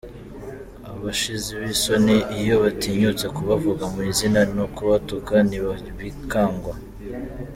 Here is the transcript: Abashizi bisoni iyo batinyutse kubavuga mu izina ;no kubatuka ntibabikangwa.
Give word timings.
Abashizi 0.91 1.51
bisoni 1.63 2.15
iyo 2.39 2.55
batinyutse 2.63 3.25
kubavuga 3.35 3.83
mu 3.93 4.01
izina 4.11 4.39
;no 4.55 4.65
kubatuka 4.75 5.33
ntibabikangwa. 5.47 6.73